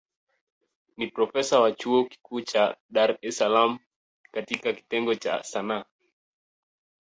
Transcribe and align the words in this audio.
Ni 0.97 1.07
profesa 1.15 1.59
wa 1.61 1.71
chuo 1.71 2.03
kikuu 2.05 2.41
cha 2.41 2.77
Dar 2.89 3.17
es 3.21 3.37
Salaam 3.37 3.79
katika 4.31 4.73
kitengo 4.73 5.15
cha 5.15 5.43
Sanaa. 5.43 5.85